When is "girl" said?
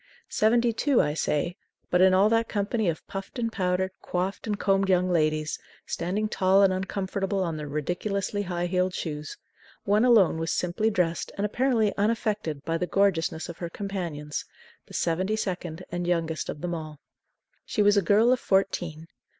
18.01-18.31